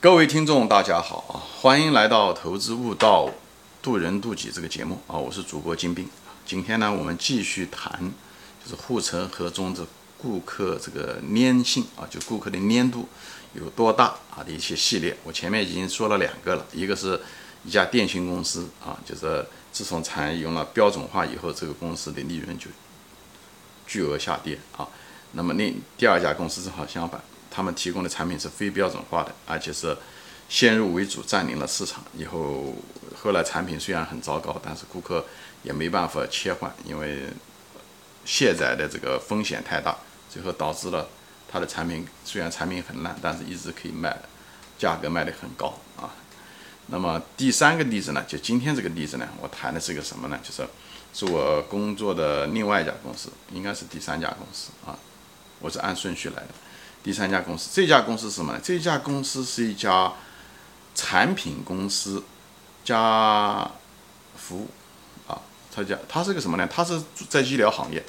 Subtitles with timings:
[0.00, 1.42] 各位听众，大家好啊！
[1.60, 3.28] 欢迎来到《投资悟道，
[3.82, 5.18] 渡人渡己》这个节目啊！
[5.18, 6.08] 我是主播金兵。
[6.46, 8.12] 今天呢，我们继续谈
[8.64, 9.84] 就是护城河中的
[10.16, 13.08] 顾客这个粘性啊，就顾客的粘度
[13.54, 15.16] 有多大啊的一些系列。
[15.24, 17.20] 我前面已经说了两个了，一个是
[17.64, 22.66] 一家电信公司啊，就是自从采用了标准化以后，这个公司的利润就
[23.84, 24.86] 巨额下跌啊。
[25.32, 27.20] 那么另第二家公司正好相反。
[27.58, 29.96] 他们提供的产品是非标准化的，而且是
[30.48, 32.04] 先入为主占领了市场。
[32.16, 32.72] 以后
[33.20, 35.26] 后来产品虽然很糟糕，但是顾客
[35.64, 37.24] 也没办法切换，因为
[38.24, 39.96] 卸载的这个风险太大，
[40.30, 41.08] 最后导致了
[41.50, 44.16] 他的产品虽然产品很烂，但是一直可以卖，
[44.78, 46.14] 价格卖得很高啊。
[46.86, 50.38] 那么第三个例子呢，就今天这个例子呢，我谈的是个什么呢？
[50.44, 50.64] 就是
[51.12, 54.96] 是我工作的另外一家公司，应该是第三家公司啊，
[55.58, 56.48] 我是按顺序来的。
[57.02, 58.60] 第三家公司，这家公司是什么呢？
[58.62, 60.12] 这家公司是一家
[60.94, 62.22] 产品公司
[62.84, 63.70] 加
[64.36, 64.68] 服务
[65.26, 65.40] 啊，
[65.74, 66.68] 它叫它是个什么呢？
[66.70, 68.04] 它是在医疗行业，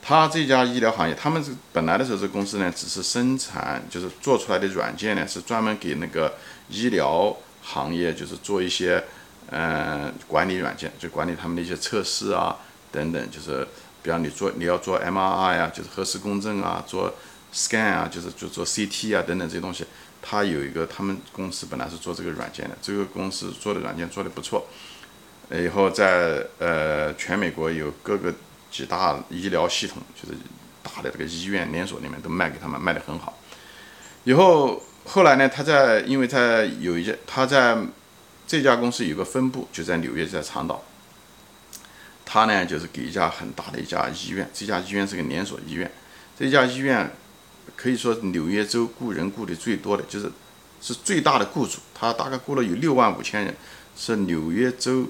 [0.00, 6.34] 它这家医疗行业，他们是本来的时候，这公司呢只是生产，就是做出来的软件呢是专门给那个
[6.70, 9.04] 医疗行业，就是做一些
[9.50, 12.56] 嗯管理软件，就管理他们的一些测试啊
[12.92, 13.66] 等等，就是
[14.02, 17.12] 比方你做你要做 MRI 呀，就是核磁共振啊，做。
[17.52, 19.84] Scan 啊，就是就做 CT 啊等等这些东西，
[20.20, 24.66] 他有一个他们公司本来是做这个软件的，这个公司做的软件做的不错，
[25.48, 28.34] 呃以后在呃全美国有各个
[28.70, 30.36] 几大医疗系统，就是
[30.82, 33.38] 大的这个医院连锁里面都卖给他们，卖的很好。
[34.24, 37.78] 以后后来呢，他在因为在有一家他在
[38.46, 40.84] 这家公司有个分部就在纽约，在长岛，
[42.26, 45.90] 他呢就是给一家很大的一家医院，这家医院是个连锁医院，
[46.38, 47.10] 这家医院。
[47.76, 50.30] 可以说纽约州雇人雇的最多的就是
[50.80, 53.56] 是最大的雇主，他大概雇了有六万五千人，
[53.96, 55.06] 是纽约州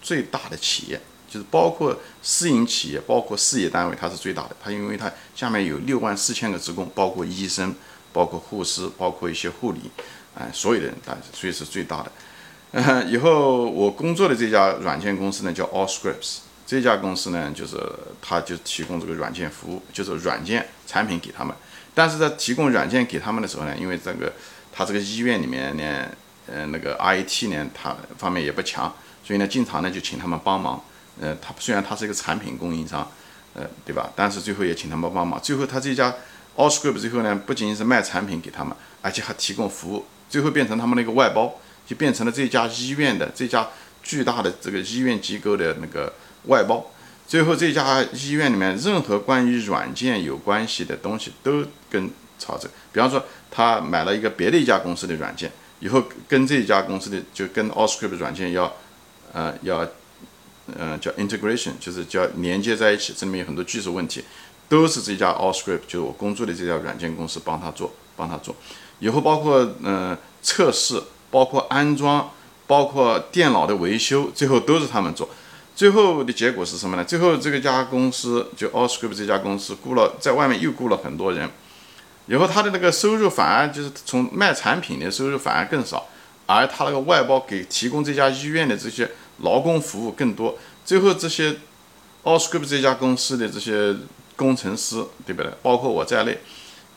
[0.00, 4.56] 最大的企业，就是包括私营企业，包括事业单位，它是最大的。
[4.62, 7.74] 它因为它下面有六万四千个职工，包括医生，
[8.12, 9.90] 包括护士，包括一些护理，
[10.34, 13.04] 哎，所有的人，但所以是最大的。
[13.08, 16.38] 以后我工作的这家软件公司呢，叫 Allscripts。
[16.68, 17.78] 这家公司呢，就是
[18.20, 21.56] 他就提供这个软件服务，就是软件产品给他们。
[21.94, 24.30] 但是在提供软件给他们的时候呢，因为这个
[24.70, 26.06] 他这个医院里面呢，
[26.46, 30.84] 呃，那个 IT 呢，他方面也不强，所以呢，经常呢就请他们帮忙。
[31.18, 33.10] 呃，他虽然他是一个产品供应商，
[33.54, 34.12] 呃，对吧？
[34.14, 35.40] 但是最后也请他们帮忙。
[35.40, 36.14] 最后他这家
[36.54, 41.54] Allscript 最后呢，不仅仅是卖产品给他们，而且还提供服务，最后变成他们那个外包，
[41.86, 43.66] 就变成了这家医院的这家
[44.08, 46.12] 巨大的这个医院机构的那个。
[46.44, 46.82] 外包，
[47.26, 52.08] 最后这家医院里面任何关于软件有关系的东西都跟
[52.38, 58.72] 曹正，比方说他买了一个别的一家公司的软件，以后跟这家公司的就跟 Allscript 软件要，
[59.32, 59.86] 呃要，
[60.78, 64.24] 嗯叫 integration，就是叫连接在一起，这里面有很多技术问题，
[64.68, 68.54] 都是这家 Allscript，就是我工作的这家软件公司帮他做，帮他做，
[69.00, 72.30] 以后包括嗯测试，包括安装，
[72.68, 75.28] 包括电脑的维修，最后都是他们做。
[75.74, 77.04] 最后的结果是什么呢？
[77.04, 81.48] 最后这个家公司就 Allscript 这家公司雇了在外面又雇了很多人，
[82.26, 86.08] 以后他的那个收入反而就是从卖产品的收入反而更少，
[86.46, 90.58] 而他那个外包给提供这家医院的这些劳工服务更多。
[90.84, 91.54] 最后这些
[92.24, 93.94] Allscript 这家公司的这些
[94.34, 95.50] 工程师，对不对？
[95.62, 96.38] 包括我在内，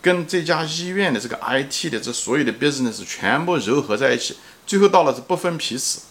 [0.01, 4.37] 跟这家医院的这个 IT 的这所有的 business 全部糅合在一起，
[4.71, 6.03] 最后到了是不分彼此，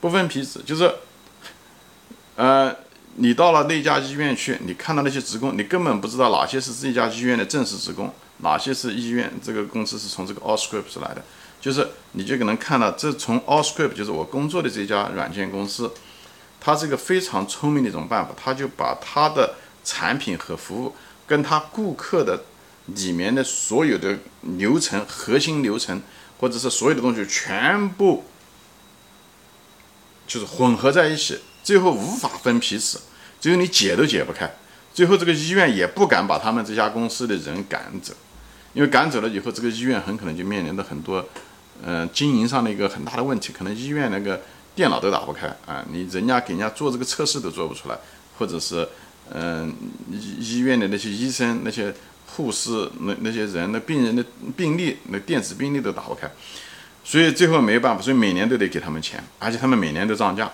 [0.00, 0.94] 不分彼此就是。
[2.36, 2.72] 呃，
[3.16, 11.24] 你到了那家医院去，你看到那些职工，你根本不知道哪些是这家医院的正式职工，哪些是医院这个公司是从这个 Allscripts 来的，
[11.60, 15.90] 就是你就可能看到，这从 Allscripts 就是我工作的这家软件公司，
[16.60, 20.94] 它是个非常聪明的一种办法，它就把它的产品和服务
[21.26, 22.44] 跟它顾客的
[22.86, 26.00] 里面的所有的流程、核心流程，
[26.40, 28.24] 或者是所有的东西全部
[30.26, 31.38] 就是混合在一起。
[31.62, 32.98] 最后无法分彼此，
[33.38, 34.50] 最后你解都解不开，
[34.94, 38.14] 最后这个医院也不敢把他们这家公司的人赶走，
[38.72, 41.28] 因为赶走了以后，这个医院很可能就面临着很多，
[41.84, 44.40] 嗯，经营上的一个很大的问题，可能医院那个
[44.74, 47.98] 电脑都打不开啊，你人家给人家做这个测试都做不出来，
[48.38, 48.88] 或者是，
[49.34, 49.76] 嗯，
[50.10, 51.94] 医医院的那些医生、那些
[52.36, 54.24] 护士、那那些人的病人的
[54.56, 56.30] 病历、那电子病历都打不开，
[57.04, 60.50] 所以最后没办法，所以每年都得给他们钱，而且他们每年都涨价。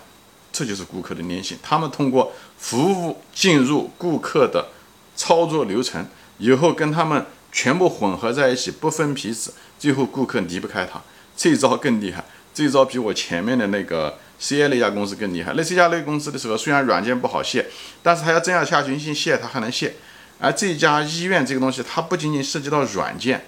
[0.52, 1.58] 这就是顾客的粘性。
[1.62, 4.68] 他们通过服务进入顾客的
[5.14, 6.06] 操作流程
[6.38, 11.02] 以后，跟他们全部混合在一起，不分彼此，最后顾客离不开他。
[11.36, 12.24] 这一招更厉害，
[12.54, 15.52] 这一招比我前面的那个 C A 那家公司更厉害。
[15.54, 17.66] 那 C 家那公司的时候，虽然软件不好卸，
[18.02, 19.96] 但是他要真要下决心卸，他还能卸。
[20.38, 23.46] 而这家医院这个东西，它不仅仅涉及到软件，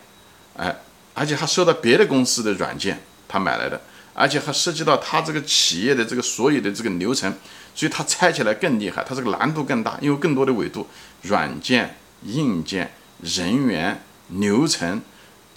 [0.57, 0.75] 哎，
[1.13, 3.81] 而且还收到别的公司的软件，他买来的，
[4.15, 7.31] 而且还涉及到他这个企业的这个所有的这个流程，
[7.75, 10.87] 所以它拆起来更厉害，它这个难度更大，因为更多的维度，
[11.23, 12.91] 软件、硬件、
[13.21, 15.03] 人员、流程、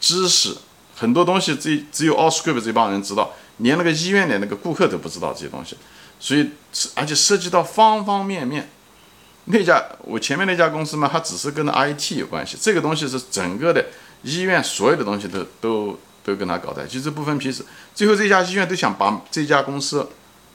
[0.01, 0.57] 知识。
[0.95, 5.77] 很多东西只只有 Allscript 这帮人知道，连那个医院的那个顾客都不知道这些东西，
[6.19, 6.49] 所以
[6.93, 8.69] 而且涉及到方方面面。
[9.45, 13.85] 那家我前面那家公司嘛，它只是跟 IT 有关系，这个东西是整个的
[14.23, 17.65] 医院所有的东西都都都跟他搞在其实，不分彼此。
[17.95, 20.07] 最后这家医院都想把这家公司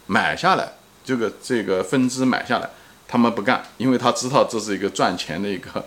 [0.07, 0.73] 买下来，
[1.05, 2.71] 这个这个分支买下来，
[3.09, 5.85] 他们不干，因为他知道这是一个赚钱的一个，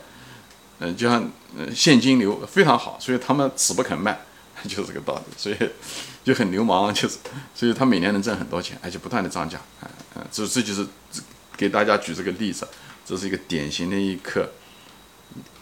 [0.79, 4.19] 嗯， 就像嗯现金流非常好，所以他们死不肯卖。
[4.67, 5.55] 就是这个道理，所以
[6.21, 7.15] 就很流氓，就是，
[7.55, 10.85] 所以他每年能挣很多钱，而且不断的涨价，啊嗯，这这就是
[11.55, 12.67] 给大家举这个例子，
[13.09, 14.51] 这是一个典型的一个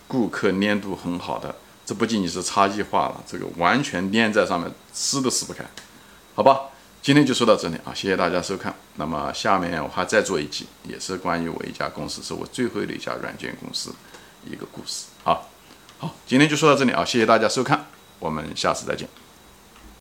[0.05, 1.55] 顾客粘度很好的，
[1.85, 5.63] 这不仅仅是差异化了，这个完全粘在上面，撕都撕不开，
[6.35, 6.63] 好吧？
[7.01, 8.75] 今天就说到这里啊，谢谢大家收看。
[8.95, 13.95] 那么下面我还再做一集，也是关于我一家公司，是我最后的一家软件公司
[14.45, 15.05] 一个故事。
[15.23, 15.39] 啊，
[15.99, 17.85] 好，今天就说到这里啊，谢谢大家收看。
[18.19, 19.07] 我们下次再见。